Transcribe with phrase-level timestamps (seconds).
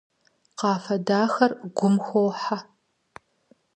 [0.59, 2.57] Къафэ дахэр гум хохьэ.